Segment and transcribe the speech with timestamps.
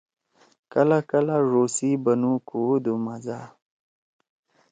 [0.71, 3.39] کلا کلا ڙو سی بنُو کُوودُو مزا